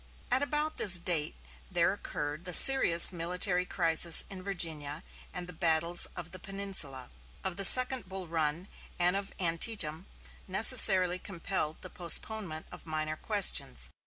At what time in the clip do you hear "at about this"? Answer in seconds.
0.31-0.97